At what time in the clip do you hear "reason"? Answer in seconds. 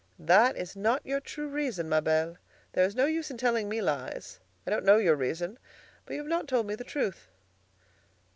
1.47-1.87, 5.15-5.59